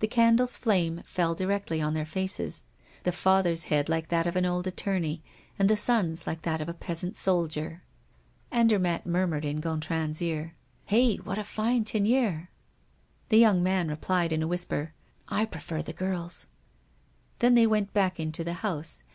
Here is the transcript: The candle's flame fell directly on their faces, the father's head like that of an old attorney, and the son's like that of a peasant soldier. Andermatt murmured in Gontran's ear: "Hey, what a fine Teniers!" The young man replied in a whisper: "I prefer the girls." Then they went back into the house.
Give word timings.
The 0.00 0.06
candle's 0.06 0.58
flame 0.58 1.00
fell 1.06 1.34
directly 1.34 1.80
on 1.80 1.94
their 1.94 2.04
faces, 2.04 2.64
the 3.04 3.12
father's 3.12 3.64
head 3.64 3.88
like 3.88 4.08
that 4.08 4.26
of 4.26 4.36
an 4.36 4.44
old 4.44 4.66
attorney, 4.66 5.22
and 5.58 5.70
the 5.70 5.74
son's 5.78 6.26
like 6.26 6.42
that 6.42 6.60
of 6.60 6.68
a 6.68 6.74
peasant 6.74 7.16
soldier. 7.16 7.82
Andermatt 8.52 9.06
murmured 9.06 9.46
in 9.46 9.62
Gontran's 9.62 10.20
ear: 10.20 10.52
"Hey, 10.84 11.16
what 11.16 11.38
a 11.38 11.44
fine 11.44 11.82
Teniers!" 11.84 12.48
The 13.30 13.38
young 13.38 13.62
man 13.62 13.88
replied 13.88 14.34
in 14.34 14.42
a 14.42 14.46
whisper: 14.46 14.92
"I 15.28 15.46
prefer 15.46 15.80
the 15.80 15.94
girls." 15.94 16.48
Then 17.38 17.54
they 17.54 17.66
went 17.66 17.94
back 17.94 18.20
into 18.20 18.44
the 18.44 18.52
house. 18.60 19.02